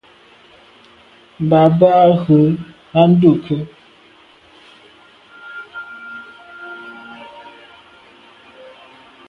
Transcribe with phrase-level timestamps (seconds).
[1.43, 2.39] Mba be a’ ghù
[2.99, 3.57] à ndùke.